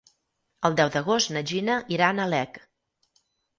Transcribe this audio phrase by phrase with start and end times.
[0.69, 2.61] El deu d'agost na Gina irà a Nalec.